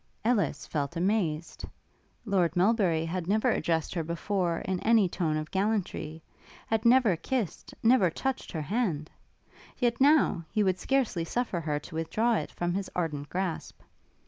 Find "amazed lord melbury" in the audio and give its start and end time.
0.95-3.05